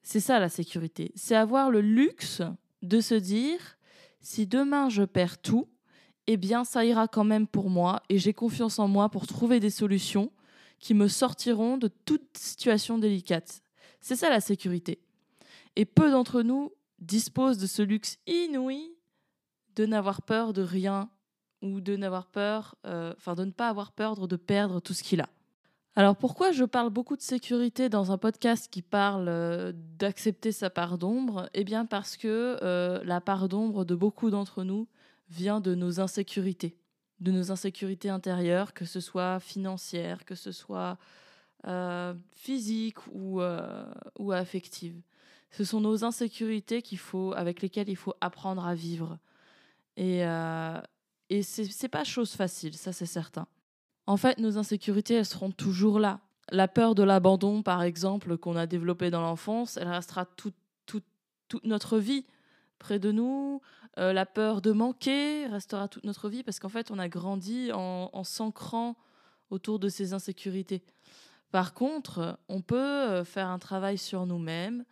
C'est 0.03 0.19
ça 0.19 0.39
la 0.39 0.49
sécurité. 0.49 1.11
C'est 1.15 1.35
avoir 1.35 1.71
le 1.71 1.81
luxe 1.81 2.41
de 2.81 2.99
se 2.99 3.15
dire, 3.15 3.77
si 4.21 4.45
demain 4.45 4.89
je 4.89 5.03
perds 5.03 5.41
tout, 5.41 5.69
eh 6.27 6.37
bien 6.37 6.63
ça 6.63 6.85
ira 6.85 7.07
quand 7.07 7.23
même 7.23 7.47
pour 7.47 7.69
moi 7.69 8.03
et 8.09 8.19
j'ai 8.19 8.33
confiance 8.33 8.77
en 8.79 8.87
moi 8.87 9.09
pour 9.09 9.25
trouver 9.25 9.59
des 9.59 9.69
solutions 9.69 10.31
qui 10.83 10.93
me 10.93 11.07
sortiront 11.07 11.77
de 11.77 11.87
toute 11.87 12.37
situation 12.37 12.97
délicate. 12.97 13.61
C'est 14.01 14.17
ça 14.17 14.29
la 14.29 14.41
sécurité. 14.41 14.99
Et 15.77 15.85
peu 15.85 16.11
d'entre 16.11 16.41
nous 16.41 16.73
disposent 16.99 17.57
de 17.57 17.67
ce 17.67 17.81
luxe 17.81 18.17
inouï 18.27 18.91
de 19.77 19.85
n'avoir 19.85 20.23
peur 20.23 20.51
de 20.51 20.61
rien 20.61 21.09
ou 21.61 21.79
de 21.79 21.95
n'avoir 21.95 22.25
peur, 22.27 22.75
euh, 22.85 23.13
de 23.25 23.45
ne 23.45 23.51
pas 23.51 23.69
avoir 23.69 23.93
peur 23.93 24.27
de 24.27 24.35
perdre 24.35 24.81
tout 24.81 24.93
ce 24.93 25.03
qu'il 25.03 25.21
a. 25.21 25.29
Alors 25.95 26.17
pourquoi 26.17 26.51
je 26.51 26.65
parle 26.65 26.89
beaucoup 26.89 27.15
de 27.15 27.21
sécurité 27.21 27.87
dans 27.87 28.11
un 28.11 28.17
podcast 28.17 28.67
qui 28.69 28.81
parle 28.81 29.29
euh, 29.29 29.71
d'accepter 29.73 30.51
sa 30.51 30.69
part 30.69 30.97
d'ombre? 30.97 31.49
Eh 31.53 31.63
bien 31.63 31.85
parce 31.85 32.17
que 32.17 32.57
euh, 32.61 33.01
la 33.05 33.21
part 33.21 33.47
d'ombre 33.47 33.85
de 33.85 33.95
beaucoup 33.95 34.29
d'entre 34.29 34.65
nous 34.65 34.89
vient 35.29 35.61
de 35.61 35.75
nos 35.75 36.01
insécurités, 36.01 36.75
de 37.23 37.31
nos 37.31 37.51
insécurités 37.51 38.09
intérieures, 38.09 38.73
que 38.73 38.85
ce 38.85 38.99
soit 38.99 39.39
financières, 39.39 40.25
que 40.25 40.35
ce 40.35 40.51
soit 40.51 40.97
euh, 41.65 42.13
physiques 42.33 42.99
ou, 43.11 43.41
euh, 43.41 43.85
ou 44.19 44.33
affectives. 44.33 45.01
Ce 45.51 45.63
sont 45.63 45.79
nos 45.79 46.03
insécurités 46.03 46.81
qu'il 46.81 46.97
faut, 46.97 47.33
avec 47.33 47.61
lesquelles 47.61 47.87
il 47.87 47.95
faut 47.95 48.13
apprendre 48.19 48.65
à 48.65 48.75
vivre. 48.75 49.17
Et, 49.95 50.25
euh, 50.25 50.81
et 51.29 51.43
c'est 51.43 51.87
pas 51.87 52.03
chose 52.03 52.33
facile, 52.33 52.75
ça 52.75 52.91
c'est 52.91 53.05
certain. 53.05 53.47
En 54.05 54.17
fait, 54.17 54.37
nos 54.39 54.57
insécurités, 54.57 55.13
elles 55.13 55.25
seront 55.25 55.51
toujours 55.51 55.99
là. 55.99 56.19
La 56.49 56.67
peur 56.67 56.93
de 56.93 57.03
l'abandon, 57.03 57.63
par 57.63 57.83
exemple, 57.83 58.37
qu'on 58.37 58.57
a 58.57 58.65
développée 58.67 59.11
dans 59.11 59.21
l'enfance, 59.21 59.77
elle 59.77 59.87
restera 59.87 60.25
toute, 60.25 60.55
toute, 60.85 61.05
toute 61.47 61.63
notre 61.63 61.99
vie 61.99 62.25
près 62.79 62.99
de 62.99 63.13
nous. 63.13 63.61
Euh, 63.99 64.11
la 64.11 64.25
peur 64.25 64.61
de 64.61 64.71
manquer 64.71 65.45
restera 65.47 65.87
toute 65.87 66.03
notre 66.03 66.29
vie 66.29 66.43
parce 66.43 66.59
qu'en 66.59 66.69
fait, 66.69 66.89
on 66.89 66.97
a 66.97 67.07
grandi 67.07 67.71
en, 67.71 68.09
en 68.11 68.23
s'ancrant 68.23 68.95
autour 69.49 69.77
de 69.77 69.89
ces 69.89 70.13
insécurités. 70.13 70.83
Par 71.51 71.73
contre, 71.75 72.39
on 72.49 72.61
peut 72.61 72.75
euh, 72.77 73.23
faire 73.23 73.49
un 73.49 73.59
travail 73.59 73.99
sur 73.99 74.25
nous-mêmes, 74.25 74.83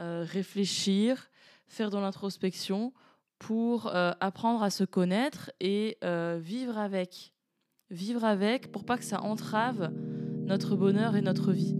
euh, 0.00 0.24
réfléchir, 0.28 1.30
faire 1.68 1.90
de 1.90 1.98
l'introspection 1.98 2.92
pour 3.38 3.86
apprendre 3.86 4.62
à 4.62 4.68
se 4.68 4.84
connaître 4.84 5.50
et 5.60 5.96
vivre 6.02 6.76
avec. 6.76 7.32
Vivre 7.88 8.22
avec 8.22 8.70
pour 8.70 8.84
pas 8.84 8.98
que 8.98 9.04
ça 9.04 9.22
entrave 9.22 9.90
notre 10.44 10.76
bonheur 10.76 11.16
et 11.16 11.22
notre 11.22 11.50
vie. 11.50 11.74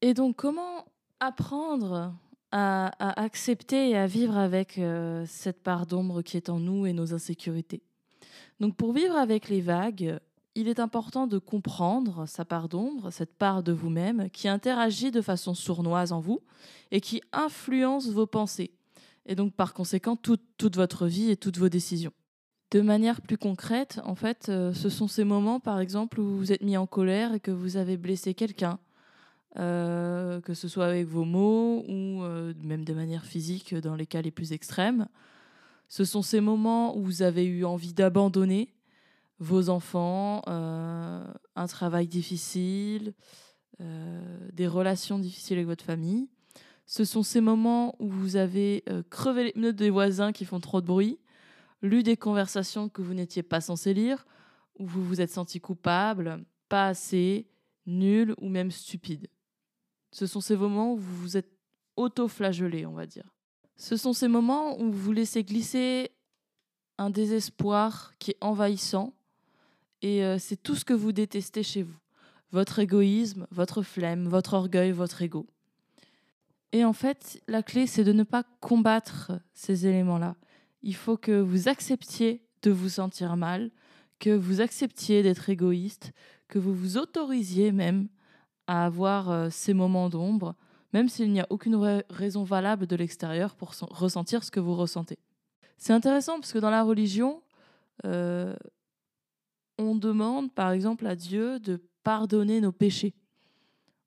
Et 0.00 0.14
donc, 0.14 0.36
comment 0.36 0.84
apprendre 1.20 2.14
à, 2.52 3.20
accepter 3.22 3.90
et 3.90 3.96
à 3.96 4.06
vivre 4.06 4.36
avec 4.36 4.78
euh, 4.78 5.24
cette 5.28 5.62
part 5.62 5.86
d'ombre 5.86 6.22
qui 6.22 6.36
est 6.36 6.48
en 6.48 6.58
nous 6.58 6.86
et 6.86 6.92
nos 6.92 7.14
insécurités. 7.14 7.82
Donc 8.58 8.76
pour 8.76 8.92
vivre 8.92 9.16
avec 9.16 9.48
les 9.48 9.60
vagues, 9.60 10.18
il 10.56 10.66
est 10.66 10.80
important 10.80 11.26
de 11.26 11.38
comprendre 11.38 12.26
sa 12.26 12.44
part 12.44 12.68
d'ombre, 12.68 13.10
cette 13.10 13.36
part 13.36 13.62
de 13.62 13.72
vous-même 13.72 14.28
qui 14.30 14.48
interagit 14.48 15.12
de 15.12 15.20
façon 15.20 15.54
sournoise 15.54 16.10
en 16.12 16.20
vous 16.20 16.40
et 16.90 17.00
qui 17.00 17.22
influence 17.32 18.08
vos 18.08 18.26
pensées 18.26 18.72
et 19.26 19.34
donc 19.34 19.54
par 19.54 19.74
conséquent 19.74 20.16
toute, 20.16 20.76
votre 20.76 21.06
vie 21.06 21.30
et 21.30 21.36
toutes 21.36 21.58
vos 21.58 21.68
décisions. 21.68 22.12
De 22.72 22.80
manière 22.80 23.20
plus 23.20 23.38
concrète, 23.38 24.00
en 24.04 24.14
fait, 24.14 24.48
euh, 24.48 24.72
ce 24.72 24.88
sont 24.88 25.08
ces 25.08 25.24
moments, 25.24 25.58
par 25.58 25.80
exemple, 25.80 26.20
où 26.20 26.36
vous 26.36 26.52
êtes 26.52 26.62
mis 26.62 26.76
en 26.76 26.86
colère 26.86 27.34
et 27.34 27.40
que 27.40 27.50
vous 27.50 27.76
avez 27.76 27.96
blessé 27.96 28.34
quelqu'un, 28.34 28.78
euh, 29.58 30.40
que 30.40 30.54
ce 30.54 30.68
soit 30.68 30.86
avec 30.86 31.08
vos 31.08 31.24
mots 31.24 31.84
ou 31.88 32.22
euh, 32.22 32.54
même 32.62 32.84
de 32.84 32.94
manière 32.94 33.24
physique 33.24 33.74
dans 33.74 33.96
les 33.96 34.06
cas 34.06 34.22
les 34.22 34.30
plus 34.30 34.52
extrêmes. 34.52 35.08
Ce 35.88 36.04
sont 36.04 36.22
ces 36.22 36.40
moments 36.40 36.96
où 36.96 37.02
vous 37.02 37.22
avez 37.22 37.44
eu 37.44 37.64
envie 37.64 37.92
d'abandonner 37.92 38.72
vos 39.40 39.68
enfants, 39.68 40.42
euh, 40.46 41.24
un 41.56 41.66
travail 41.66 42.06
difficile, 42.06 43.14
des 44.52 44.66
relations 44.66 45.18
difficiles 45.18 45.56
avec 45.56 45.66
votre 45.66 45.86
famille. 45.86 46.28
Ce 46.84 47.06
sont 47.06 47.22
ces 47.22 47.40
moments 47.40 47.96
où 47.98 48.10
vous 48.10 48.36
avez 48.36 48.84
crevé 49.08 49.44
les 49.44 49.52
pneus 49.52 49.72
des 49.72 49.88
voisins 49.88 50.32
qui 50.32 50.44
font 50.44 50.60
trop 50.60 50.82
de 50.82 50.86
bruit, 50.86 51.18
lu 51.80 52.02
des 52.02 52.18
conversations 52.18 52.90
que 52.90 53.00
vous 53.00 53.14
n'étiez 53.14 53.42
pas 53.42 53.62
censé 53.62 53.94
lire, 53.94 54.26
où 54.78 54.84
vous 54.84 55.02
vous 55.02 55.22
êtes 55.22 55.30
senti 55.30 55.60
coupable, 55.60 56.44
pas 56.68 56.88
assez, 56.88 57.48
nul 57.86 58.34
ou 58.38 58.50
même 58.50 58.70
stupide. 58.70 59.28
Ce 60.12 60.26
sont 60.26 60.40
ces 60.40 60.56
moments 60.56 60.92
où 60.92 60.96
vous 60.96 61.16
vous 61.16 61.36
êtes 61.36 61.50
auto-flagellé, 61.96 62.86
on 62.86 62.92
va 62.92 63.06
dire. 63.06 63.34
Ce 63.76 63.96
sont 63.96 64.12
ces 64.12 64.28
moments 64.28 64.78
où 64.80 64.90
vous 64.90 65.12
laissez 65.12 65.42
glisser 65.44 66.10
un 66.98 67.10
désespoir 67.10 68.12
qui 68.18 68.32
est 68.32 68.36
envahissant 68.40 69.14
et 70.02 70.24
euh, 70.24 70.38
c'est 70.38 70.62
tout 70.62 70.74
ce 70.74 70.84
que 70.84 70.92
vous 70.92 71.12
détestez 71.12 71.62
chez 71.62 71.82
vous. 71.82 71.96
Votre 72.52 72.80
égoïsme, 72.80 73.46
votre 73.50 73.82
flemme, 73.82 74.28
votre 74.28 74.54
orgueil, 74.54 74.92
votre 74.92 75.22
ego. 75.22 75.46
Et 76.72 76.84
en 76.84 76.92
fait, 76.92 77.42
la 77.48 77.62
clé, 77.62 77.86
c'est 77.86 78.04
de 78.04 78.12
ne 78.12 78.22
pas 78.22 78.44
combattre 78.60 79.32
ces 79.54 79.86
éléments-là. 79.86 80.36
Il 80.82 80.94
faut 80.94 81.16
que 81.16 81.40
vous 81.40 81.68
acceptiez 81.68 82.42
de 82.62 82.70
vous 82.70 82.88
sentir 82.88 83.36
mal, 83.36 83.70
que 84.18 84.30
vous 84.30 84.60
acceptiez 84.60 85.22
d'être 85.22 85.48
égoïste, 85.48 86.12
que 86.48 86.58
vous 86.58 86.74
vous 86.74 86.96
autorisiez 86.96 87.72
même 87.72 88.08
à 88.66 88.84
avoir 88.84 89.30
euh, 89.30 89.48
ces 89.50 89.74
moments 89.74 90.08
d'ombre, 90.08 90.54
même 90.92 91.08
s'il 91.08 91.30
n'y 91.32 91.40
a 91.40 91.46
aucune 91.50 91.76
raison 92.10 92.44
valable 92.44 92.86
de 92.86 92.96
l'extérieur 92.96 93.54
pour 93.54 93.72
ressentir 93.90 94.44
ce 94.44 94.50
que 94.50 94.60
vous 94.60 94.74
ressentez. 94.74 95.18
C'est 95.78 95.92
intéressant 95.92 96.40
parce 96.40 96.52
que 96.52 96.58
dans 96.58 96.70
la 96.70 96.82
religion, 96.82 97.42
euh, 98.04 98.54
on 99.78 99.94
demande 99.94 100.52
par 100.52 100.72
exemple 100.72 101.06
à 101.06 101.16
Dieu 101.16 101.58
de 101.58 101.80
pardonner 102.02 102.60
nos 102.60 102.72
péchés. 102.72 103.14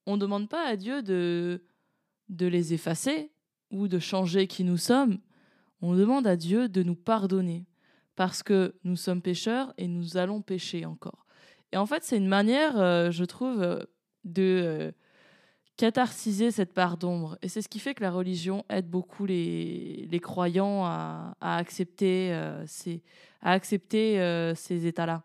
On 0.05 0.15
ne 0.15 0.21
demande 0.21 0.49
pas 0.49 0.67
à 0.67 0.75
Dieu 0.75 1.01
de, 1.01 1.63
de 2.29 2.45
les 2.45 2.73
effacer 2.73 3.31
ou 3.71 3.87
de 3.87 3.99
changer 3.99 4.47
qui 4.47 4.63
nous 4.63 4.77
sommes. 4.77 5.19
On 5.81 5.95
demande 5.95 6.27
à 6.27 6.35
Dieu 6.35 6.69
de 6.69 6.83
nous 6.83 6.95
pardonner 6.95 7.65
parce 8.15 8.43
que 8.43 8.75
nous 8.83 8.95
sommes 8.95 9.21
pécheurs 9.21 9.73
et 9.77 9.87
nous 9.87 10.17
allons 10.17 10.41
pécher 10.41 10.85
encore. 10.85 11.25
Et 11.71 11.77
en 11.77 11.85
fait, 11.85 12.03
c'est 12.03 12.17
une 12.17 12.27
manière, 12.27 12.77
euh, 12.79 13.09
je 13.09 13.25
trouve, 13.25 13.85
de 14.23 14.61
euh, 14.63 14.91
catharsiser 15.77 16.51
cette 16.51 16.73
part 16.73 16.97
d'ombre. 16.97 17.37
Et 17.41 17.47
c'est 17.47 17.61
ce 17.61 17.69
qui 17.69 17.79
fait 17.79 17.93
que 17.93 18.03
la 18.03 18.11
religion 18.11 18.65
aide 18.69 18.89
beaucoup 18.89 19.25
les, 19.25 20.07
les 20.09 20.19
croyants 20.19 20.85
à, 20.85 21.35
accepter, 21.41 22.33
euh, 22.33 22.63
ces, 22.67 23.01
à 23.41 23.51
accepter 23.51 24.19
euh, 24.19 24.55
ces 24.55 24.85
états-là. 24.85 25.23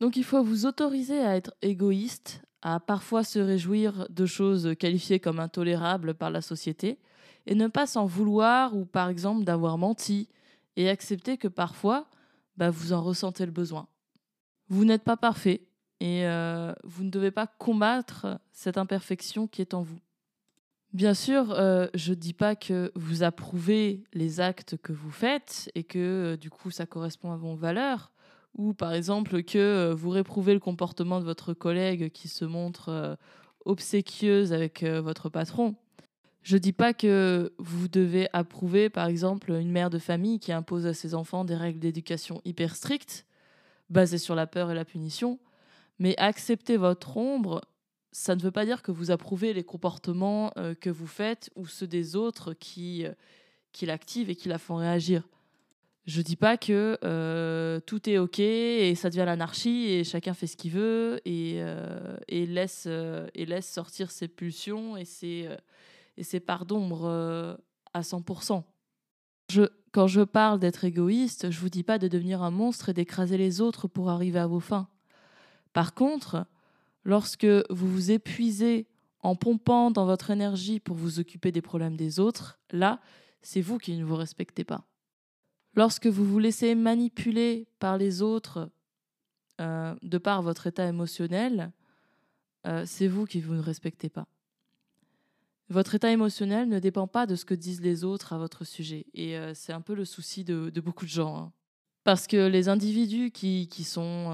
Donc 0.00 0.16
il 0.16 0.24
faut 0.24 0.42
vous 0.42 0.66
autoriser 0.66 1.20
à 1.20 1.36
être 1.36 1.54
égoïste, 1.62 2.42
à 2.62 2.80
parfois 2.80 3.24
se 3.24 3.38
réjouir 3.38 4.06
de 4.10 4.26
choses 4.26 4.74
qualifiées 4.78 5.20
comme 5.20 5.40
intolérables 5.40 6.14
par 6.14 6.30
la 6.30 6.40
société, 6.40 6.98
et 7.46 7.54
ne 7.54 7.66
pas 7.66 7.86
s'en 7.86 8.04
vouloir 8.06 8.76
ou 8.76 8.84
par 8.84 9.08
exemple 9.08 9.44
d'avoir 9.44 9.78
menti, 9.78 10.28
et 10.76 10.88
accepter 10.88 11.38
que 11.38 11.48
parfois, 11.48 12.06
bah, 12.56 12.70
vous 12.70 12.92
en 12.92 13.02
ressentez 13.02 13.44
le 13.44 13.52
besoin. 13.52 13.88
Vous 14.68 14.84
n'êtes 14.84 15.02
pas 15.02 15.16
parfait, 15.16 15.62
et 16.00 16.26
euh, 16.26 16.72
vous 16.84 17.04
ne 17.04 17.10
devez 17.10 17.30
pas 17.30 17.46
combattre 17.46 18.38
cette 18.52 18.78
imperfection 18.78 19.46
qui 19.46 19.60
est 19.62 19.74
en 19.74 19.82
vous. 19.82 19.98
Bien 20.92 21.12
sûr, 21.12 21.52
euh, 21.52 21.86
je 21.94 22.10
ne 22.10 22.14
dis 22.14 22.32
pas 22.32 22.56
que 22.56 22.92
vous 22.94 23.22
approuvez 23.22 24.04
les 24.14 24.40
actes 24.40 24.76
que 24.78 24.92
vous 24.92 25.10
faites 25.10 25.70
et 25.74 25.84
que 25.84 25.98
euh, 25.98 26.36
du 26.36 26.50
coup 26.50 26.70
ça 26.70 26.86
correspond 26.86 27.32
à 27.32 27.36
vos 27.36 27.54
valeurs, 27.54 28.12
ou 28.56 28.72
par 28.72 28.92
exemple 28.94 29.42
que 29.42 29.92
vous 29.92 30.10
réprouvez 30.10 30.54
le 30.54 30.60
comportement 30.60 31.20
de 31.20 31.24
votre 31.24 31.52
collègue 31.52 32.10
qui 32.10 32.28
se 32.28 32.44
montre 32.44 33.18
obséquieuse 33.66 34.52
avec 34.52 34.82
votre 34.82 35.28
patron. 35.28 35.76
Je 36.42 36.54
ne 36.54 36.60
dis 36.60 36.72
pas 36.72 36.94
que 36.94 37.52
vous 37.58 37.88
devez 37.88 38.28
approuver 38.32 38.88
par 38.88 39.06
exemple 39.06 39.52
une 39.52 39.70
mère 39.70 39.90
de 39.90 39.98
famille 39.98 40.40
qui 40.40 40.50
impose 40.50 40.86
à 40.86 40.94
ses 40.94 41.14
enfants 41.14 41.44
des 41.44 41.54
règles 41.54 41.78
d'éducation 41.78 42.40
hyper 42.46 42.74
strictes, 42.74 43.26
basées 43.90 44.18
sur 44.18 44.34
la 44.34 44.46
peur 44.46 44.70
et 44.70 44.74
la 44.74 44.86
punition, 44.86 45.38
mais 45.98 46.14
accepter 46.18 46.76
votre 46.76 47.16
ombre, 47.16 47.62
ça 48.12 48.34
ne 48.34 48.40
veut 48.40 48.50
pas 48.50 48.64
dire 48.64 48.82
que 48.82 48.90
vous 48.90 49.10
approuvez 49.10 49.52
les 49.52 49.64
comportements 49.64 50.52
euh, 50.56 50.74
que 50.74 50.90
vous 50.90 51.06
faites 51.06 51.50
ou 51.56 51.66
ceux 51.66 51.86
des 51.86 52.16
autres 52.16 52.54
qui, 52.54 53.04
euh, 53.04 53.12
qui 53.72 53.86
l'activent 53.86 54.30
et 54.30 54.36
qui 54.36 54.48
la 54.48 54.58
font 54.58 54.76
réagir. 54.76 55.28
Je 56.06 56.22
dis 56.22 56.36
pas 56.36 56.56
que 56.56 56.98
euh, 57.04 57.80
tout 57.80 58.08
est 58.08 58.16
OK 58.16 58.38
et 58.38 58.94
ça 58.94 59.10
devient 59.10 59.24
l'anarchie 59.26 59.88
et 59.90 60.04
chacun 60.04 60.32
fait 60.32 60.46
ce 60.46 60.56
qu'il 60.56 60.70
veut 60.70 61.20
et, 61.26 61.60
et, 62.28 62.46
laisse, 62.46 62.86
et 62.86 63.44
laisse 63.44 63.70
sortir 63.70 64.10
ses 64.10 64.26
pulsions 64.26 64.96
et 64.96 65.04
ses, 65.04 65.50
et 66.16 66.22
ses 66.22 66.40
parts 66.40 66.64
d'ombre 66.64 67.58
à 67.92 68.00
100%. 68.00 68.62
Je, 69.50 69.64
quand 69.92 70.06
je 70.06 70.22
parle 70.22 70.60
d'être 70.60 70.84
égoïste, 70.84 71.50
je 71.50 71.60
vous 71.60 71.68
dis 71.68 71.82
pas 71.82 71.98
de 71.98 72.08
devenir 72.08 72.42
un 72.42 72.50
monstre 72.50 72.88
et 72.88 72.94
d'écraser 72.94 73.36
les 73.36 73.60
autres 73.60 73.86
pour 73.86 74.08
arriver 74.08 74.38
à 74.38 74.46
vos 74.46 74.60
fins. 74.60 74.88
Par 75.72 75.94
contre, 75.94 76.46
lorsque 77.04 77.46
vous 77.70 77.88
vous 77.88 78.10
épuisez 78.10 78.86
en 79.20 79.34
pompant 79.34 79.90
dans 79.90 80.06
votre 80.06 80.30
énergie 80.30 80.80
pour 80.80 80.96
vous 80.96 81.18
occuper 81.18 81.52
des 81.52 81.62
problèmes 81.62 81.96
des 81.96 82.20
autres, 82.20 82.58
là, 82.70 83.00
c'est 83.42 83.60
vous 83.60 83.78
qui 83.78 83.96
ne 83.96 84.04
vous 84.04 84.16
respectez 84.16 84.64
pas. 84.64 84.84
Lorsque 85.74 86.06
vous 86.06 86.24
vous 86.24 86.38
laissez 86.38 86.74
manipuler 86.74 87.66
par 87.78 87.98
les 87.98 88.22
autres 88.22 88.70
euh, 89.60 89.94
de 90.02 90.18
par 90.18 90.42
votre 90.42 90.66
état 90.66 90.86
émotionnel, 90.86 91.72
euh, 92.66 92.84
c'est 92.86 93.08
vous 93.08 93.26
qui 93.26 93.40
vous 93.40 93.54
ne 93.54 93.60
respectez 93.60 94.08
pas. 94.08 94.26
Votre 95.68 95.94
état 95.94 96.10
émotionnel 96.10 96.68
ne 96.68 96.78
dépend 96.78 97.06
pas 97.06 97.26
de 97.26 97.36
ce 97.36 97.44
que 97.44 97.54
disent 97.54 97.82
les 97.82 98.02
autres 98.02 98.32
à 98.32 98.38
votre 98.38 98.64
sujet. 98.64 99.06
Et 99.14 99.36
euh, 99.36 99.52
c'est 99.54 99.72
un 99.72 99.82
peu 99.82 99.94
le 99.94 100.04
souci 100.04 100.44
de, 100.44 100.72
beaucoup 100.80 101.04
de 101.04 101.10
gens. 101.10 101.36
Hein. 101.36 101.52
Parce 102.04 102.26
que 102.26 102.46
les 102.46 102.68
individus 102.68 103.30
qui 103.30 103.84
sont 103.84 104.32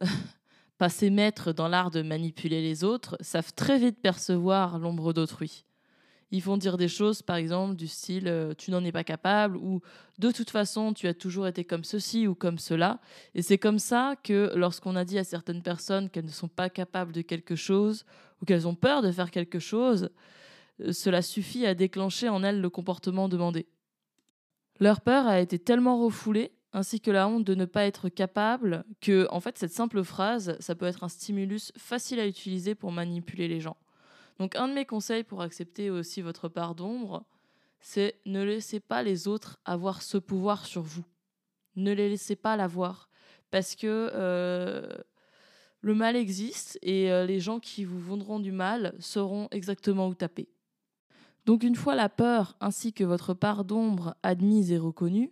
passés 0.84 1.08
maîtres 1.08 1.54
dans 1.54 1.66
l'art 1.66 1.90
de 1.90 2.02
manipuler 2.02 2.60
les 2.60 2.84
autres, 2.84 3.16
savent 3.20 3.54
très 3.54 3.78
vite 3.78 4.02
percevoir 4.02 4.78
l'ombre 4.78 5.14
d'autrui. 5.14 5.64
Ils 6.30 6.42
font 6.42 6.58
dire 6.58 6.76
des 6.76 6.88
choses, 6.88 7.22
par 7.22 7.36
exemple, 7.36 7.74
du 7.74 7.86
style 7.86 8.28
euh, 8.28 8.52
tu 8.52 8.70
n'en 8.70 8.84
es 8.84 8.92
pas 8.92 9.02
capable 9.02 9.56
ou 9.56 9.80
de 10.18 10.30
toute 10.30 10.50
façon 10.50 10.92
tu 10.92 11.08
as 11.08 11.14
toujours 11.14 11.46
été 11.46 11.64
comme 11.64 11.84
ceci 11.84 12.26
ou 12.26 12.34
comme 12.34 12.58
cela. 12.58 13.00
Et 13.34 13.40
c'est 13.40 13.56
comme 13.56 13.78
ça 13.78 14.16
que 14.22 14.52
lorsqu'on 14.56 14.94
a 14.94 15.06
dit 15.06 15.16
à 15.16 15.24
certaines 15.24 15.62
personnes 15.62 16.10
qu'elles 16.10 16.26
ne 16.26 16.30
sont 16.30 16.48
pas 16.48 16.68
capables 16.68 17.12
de 17.12 17.22
quelque 17.22 17.56
chose 17.56 18.04
ou 18.42 18.44
qu'elles 18.44 18.68
ont 18.68 18.74
peur 18.74 19.00
de 19.00 19.10
faire 19.10 19.30
quelque 19.30 19.60
chose, 19.60 20.10
euh, 20.82 20.92
cela 20.92 21.22
suffit 21.22 21.64
à 21.64 21.74
déclencher 21.74 22.28
en 22.28 22.42
elles 22.42 22.60
le 22.60 22.68
comportement 22.68 23.30
demandé. 23.30 23.66
Leur 24.80 25.00
peur 25.00 25.26
a 25.26 25.40
été 25.40 25.58
tellement 25.58 25.98
refoulée 25.98 26.52
ainsi 26.74 27.00
que 27.00 27.12
la 27.12 27.28
honte 27.28 27.44
de 27.44 27.54
ne 27.54 27.64
pas 27.64 27.86
être 27.86 28.08
capable, 28.08 28.84
que 29.00 29.28
en 29.30 29.40
fait 29.40 29.56
cette 29.56 29.72
simple 29.72 30.02
phrase, 30.02 30.56
ça 30.58 30.74
peut 30.74 30.86
être 30.86 31.04
un 31.04 31.08
stimulus 31.08 31.72
facile 31.78 32.18
à 32.18 32.26
utiliser 32.26 32.74
pour 32.74 32.90
manipuler 32.90 33.46
les 33.46 33.60
gens. 33.60 33.76
Donc 34.40 34.56
un 34.56 34.66
de 34.66 34.74
mes 34.74 34.84
conseils 34.84 35.22
pour 35.22 35.40
accepter 35.40 35.88
aussi 35.88 36.20
votre 36.20 36.48
part 36.48 36.74
d'ombre, 36.74 37.24
c'est 37.80 38.16
ne 38.26 38.42
laissez 38.42 38.80
pas 38.80 39.04
les 39.04 39.28
autres 39.28 39.58
avoir 39.64 40.02
ce 40.02 40.18
pouvoir 40.18 40.66
sur 40.66 40.82
vous. 40.82 41.04
Ne 41.76 41.92
les 41.92 42.08
laissez 42.08 42.34
pas 42.34 42.56
l'avoir. 42.56 43.08
Parce 43.52 43.76
que 43.76 44.10
euh, 44.12 44.88
le 45.80 45.94
mal 45.94 46.16
existe 46.16 46.76
et 46.82 47.12
euh, 47.12 47.24
les 47.24 47.38
gens 47.38 47.60
qui 47.60 47.84
vous 47.84 48.00
vendront 48.00 48.40
du 48.40 48.50
mal 48.50 48.96
sauront 48.98 49.46
exactement 49.52 50.08
où 50.08 50.14
taper. 50.14 50.48
Donc 51.46 51.62
une 51.62 51.76
fois 51.76 51.94
la 51.94 52.08
peur 52.08 52.56
ainsi 52.60 52.92
que 52.92 53.04
votre 53.04 53.32
part 53.32 53.64
d'ombre 53.64 54.16
admise 54.24 54.72
et 54.72 54.78
reconnue, 54.78 55.30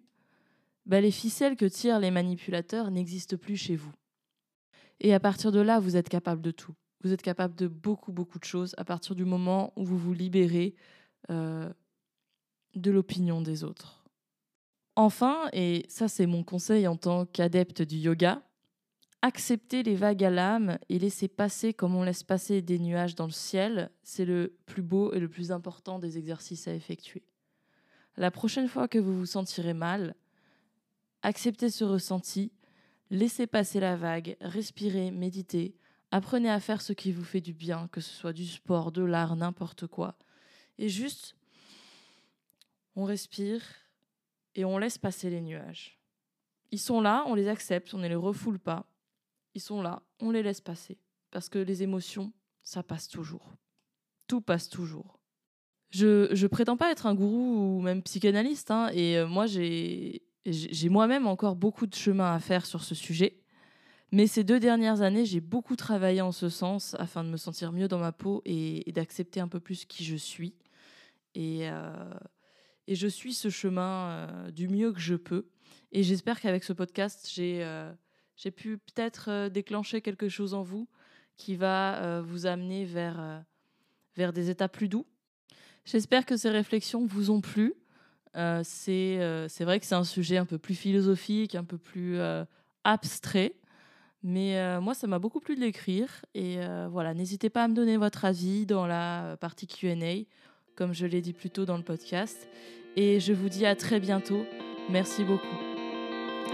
bah, 0.86 1.00
les 1.00 1.10
ficelles 1.10 1.56
que 1.56 1.66
tirent 1.66 2.00
les 2.00 2.10
manipulateurs 2.10 2.90
n'existent 2.90 3.36
plus 3.36 3.56
chez 3.56 3.76
vous. 3.76 3.92
Et 5.00 5.14
à 5.14 5.20
partir 5.20 5.52
de 5.52 5.60
là, 5.60 5.80
vous 5.80 5.96
êtes 5.96 6.08
capable 6.08 6.42
de 6.42 6.50
tout 6.50 6.74
vous 7.02 7.12
êtes 7.12 7.22
capable 7.22 7.54
de 7.54 7.68
beaucoup, 7.68 8.12
beaucoup 8.12 8.38
de 8.38 8.44
choses 8.44 8.74
à 8.78 8.84
partir 8.84 9.14
du 9.14 9.24
moment 9.24 9.72
où 9.76 9.84
vous 9.84 9.98
vous 9.98 10.12
libérez 10.12 10.74
euh, 11.30 11.70
de 12.74 12.90
l'opinion 12.90 13.42
des 13.42 13.64
autres. 13.64 14.04
Enfin, 14.94 15.48
et 15.52 15.84
ça 15.88 16.08
c'est 16.08 16.26
mon 16.26 16.44
conseil 16.44 16.86
en 16.86 16.96
tant 16.96 17.26
qu'adepte 17.26 17.82
du 17.82 17.96
yoga, 17.96 18.42
accepter 19.22 19.82
les 19.82 19.96
vagues 19.96 20.24
à 20.24 20.30
l'âme 20.30 20.78
et 20.88 20.98
laisser 20.98 21.28
passer 21.28 21.72
comme 21.72 21.94
on 21.94 22.02
laisse 22.02 22.22
passer 22.22 22.60
des 22.60 22.78
nuages 22.78 23.14
dans 23.14 23.26
le 23.26 23.32
ciel, 23.32 23.90
c'est 24.02 24.24
le 24.24 24.56
plus 24.66 24.82
beau 24.82 25.12
et 25.12 25.20
le 25.20 25.28
plus 25.28 25.50
important 25.50 25.98
des 25.98 26.18
exercices 26.18 26.68
à 26.68 26.74
effectuer. 26.74 27.22
La 28.16 28.30
prochaine 28.30 28.68
fois 28.68 28.88
que 28.88 28.98
vous 28.98 29.16
vous 29.16 29.26
sentirez 29.26 29.74
mal, 29.74 30.14
acceptez 31.22 31.70
ce 31.70 31.84
ressenti, 31.84 32.52
laissez 33.10 33.46
passer 33.46 33.80
la 33.80 33.96
vague, 33.96 34.36
respirez, 34.40 35.10
méditez, 35.10 35.76
Apprenez 36.14 36.50
à 36.50 36.60
faire 36.60 36.82
ce 36.82 36.92
qui 36.92 37.10
vous 37.10 37.24
fait 37.24 37.40
du 37.40 37.54
bien, 37.54 37.88
que 37.90 38.02
ce 38.02 38.10
soit 38.10 38.34
du 38.34 38.46
sport, 38.46 38.92
de 38.92 39.02
l'art, 39.02 39.34
n'importe 39.34 39.86
quoi. 39.86 40.14
Et 40.76 40.90
juste, 40.90 41.36
on 42.96 43.04
respire 43.04 43.62
et 44.54 44.66
on 44.66 44.76
laisse 44.76 44.98
passer 44.98 45.30
les 45.30 45.40
nuages. 45.40 45.98
Ils 46.70 46.78
sont 46.78 47.00
là, 47.00 47.24
on 47.28 47.34
les 47.34 47.48
accepte, 47.48 47.94
on 47.94 47.98
ne 47.98 48.08
les 48.08 48.14
refoule 48.14 48.58
pas. 48.58 48.84
Ils 49.54 49.62
sont 49.62 49.80
là, 49.80 50.02
on 50.20 50.30
les 50.30 50.42
laisse 50.42 50.60
passer. 50.60 50.98
Parce 51.30 51.48
que 51.48 51.58
les 51.58 51.82
émotions, 51.82 52.30
ça 52.62 52.82
passe 52.82 53.08
toujours. 53.08 53.54
Tout 54.28 54.42
passe 54.42 54.68
toujours. 54.68 55.18
Je 55.88 56.30
ne 56.30 56.46
prétends 56.46 56.76
pas 56.76 56.92
être 56.92 57.06
un 57.06 57.14
gourou 57.14 57.78
ou 57.78 57.80
même 57.80 58.02
psychanalyste, 58.02 58.70
hein, 58.70 58.90
et 58.92 59.16
euh, 59.16 59.26
moi 59.26 59.46
j'ai 59.46 60.22
moi-même 60.88 61.26
encore 61.26 61.56
beaucoup 61.56 61.86
de 61.86 61.94
chemin 61.94 62.34
à 62.34 62.40
faire 62.40 62.66
sur 62.66 62.82
ce 62.82 62.94
sujet. 62.94 63.42
Mais 64.12 64.26
ces 64.26 64.44
deux 64.44 64.60
dernières 64.60 65.00
années, 65.00 65.24
j'ai 65.24 65.40
beaucoup 65.40 65.74
travaillé 65.74 66.20
en 66.20 66.32
ce 66.32 66.50
sens 66.50 66.94
afin 66.98 67.24
de 67.24 67.30
me 67.30 67.38
sentir 67.38 67.72
mieux 67.72 67.88
dans 67.88 67.98
ma 67.98 68.12
peau 68.12 68.42
et, 68.44 68.84
d'accepter 68.92 69.40
un 69.40 69.48
peu 69.48 69.58
plus 69.58 69.86
qui 69.86 70.04
je 70.04 70.16
suis. 70.16 70.54
Et, 71.34 71.70
euh, 71.70 72.12
je 72.88 73.08
suis 73.08 73.32
ce 73.32 73.48
chemin 73.48 74.10
euh, 74.10 74.50
du 74.50 74.68
mieux 74.68 74.92
que 74.92 75.00
je 75.00 75.14
peux. 75.14 75.48
Et 75.92 76.02
j'espère 76.02 76.40
qu'avec 76.40 76.62
ce 76.62 76.74
podcast, 76.74 77.30
j'ai 77.32 77.64
euh, 77.64 77.90
j'ai 78.36 78.50
pu 78.50 78.76
peut-être 78.76 79.48
déclencher 79.48 80.02
quelque 80.02 80.28
chose 80.28 80.52
en 80.52 80.62
vous 80.62 80.88
qui 81.36 81.56
va 81.56 82.20
vous 82.22 82.46
amener 82.46 82.84
vers, 82.84 83.44
vers 84.16 84.32
des 84.32 84.50
états 84.50 84.68
plus 84.68 84.88
doux. 84.88 85.06
J'espère 85.84 86.26
que 86.26 86.36
ces 86.36 86.50
réflexions 86.50 87.06
vous 87.06 87.30
ont 87.30 87.40
plu. 87.40 87.74
C'est 88.34 89.18
vrai 89.60 89.80
que 89.80 89.86
c'est 89.86 89.94
un 89.94 90.04
sujet 90.04 90.36
un 90.36 90.46
peu 90.46 90.58
plus 90.58 90.74
philosophique, 90.74 91.54
un 91.54 91.64
peu 91.64 91.78
plus 91.78 92.18
abstrait. 92.84 93.54
Mais 94.22 94.58
euh, 94.58 94.80
moi, 94.80 94.94
ça 94.94 95.06
m'a 95.06 95.18
beaucoup 95.18 95.40
plu 95.40 95.56
de 95.56 95.60
l'écrire. 95.60 96.24
Et 96.34 96.56
euh, 96.58 96.88
voilà, 96.90 97.14
n'hésitez 97.14 97.50
pas 97.50 97.64
à 97.64 97.68
me 97.68 97.74
donner 97.74 97.96
votre 97.96 98.24
avis 98.24 98.66
dans 98.66 98.86
la 98.86 99.36
partie 99.40 99.66
QA, 99.66 99.94
comme 100.76 100.92
je 100.92 101.06
l'ai 101.06 101.20
dit 101.20 101.32
plus 101.32 101.50
tôt 101.50 101.64
dans 101.64 101.76
le 101.76 101.82
podcast. 101.82 102.48
Et 102.96 103.20
je 103.20 103.32
vous 103.32 103.48
dis 103.48 103.66
à 103.66 103.74
très 103.74 104.00
bientôt. 104.00 104.44
Merci 104.90 105.24
beaucoup. 105.24 105.56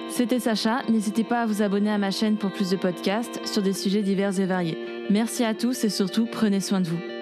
C'était 0.09 0.41
Sacha. 0.41 0.83
N'hésitez 0.89 1.25
pas 1.25 1.43
à 1.43 1.47
vous 1.47 1.61
abonner 1.61 1.91
à 1.91 1.99
ma 1.99 2.11
chaîne 2.11 2.39
pour 2.39 2.53
plus 2.53 2.71
de 2.71 2.77
podcasts 2.77 3.45
sur 3.47 3.63
des 3.63 3.75
sujets 3.75 4.03
divers 4.03 4.39
et 4.41 4.47
variés. 4.47 4.79
Merci 5.11 5.45
à 5.45 5.55
tous 5.55 5.85
et 5.85 5.91
surtout, 5.91 6.27
prenez 6.27 6.61
soin 6.61 6.81
de 6.81 6.89
vous. 6.89 7.18